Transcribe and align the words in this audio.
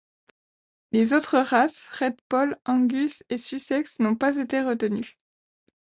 Les 0.93 1.13
autres 1.13 1.37
races, 1.37 1.87
red 1.89 2.15
poll, 2.27 2.57
angus 2.65 3.21
et 3.29 3.37
sussex, 3.37 3.99
n'ont 3.99 4.15
pas 4.15 4.37
été 4.37 4.59
retenues. 4.63 5.19